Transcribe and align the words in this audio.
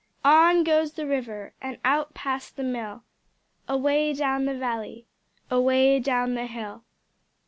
On 0.25 0.63
goes 0.63 0.93
the 0.93 1.05
river 1.05 1.53
And 1.61 1.77
out 1.85 2.15
past 2.15 2.55
the 2.55 2.63
mill, 2.63 3.03
Away 3.67 4.13
down 4.13 4.45
the 4.45 4.57
valley, 4.57 5.05
Away 5.51 5.99
down 5.99 6.33
the 6.33 6.47
hill. 6.47 6.83